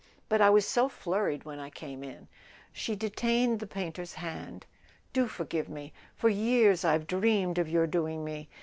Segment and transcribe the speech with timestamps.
[0.29, 2.27] But I was so flurried when I came in."
[2.73, 4.65] She detained the painter's hand.
[5.13, 5.93] "Do forgive me!
[6.15, 8.49] For years I've dreamed of your doing me